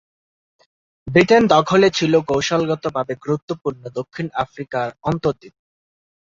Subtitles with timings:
[1.07, 5.53] ব্রিটেনের দখলে ছিল কৌশলগতভাবে গুরুত্বপূর্ণ দক্ষিণ আফ্রিকা অন্তরীপ।